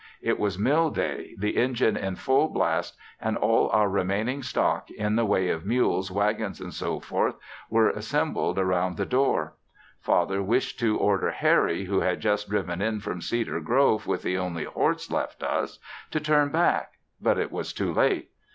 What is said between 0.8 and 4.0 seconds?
day, the engine in full blast and all our